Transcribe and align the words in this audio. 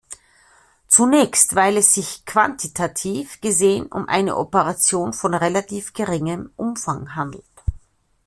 Zunächst, 0.87 1.53
weil 1.53 1.77
es 1.77 1.93
sich 1.93 2.25
quantitativ 2.25 3.39
gesehen 3.39 3.85
um 3.85 4.09
eine 4.09 4.35
Operation 4.35 5.13
von 5.13 5.35
relativ 5.35 5.93
geringem 5.93 6.51
Umfang 6.55 7.13
handelt. 7.15 7.45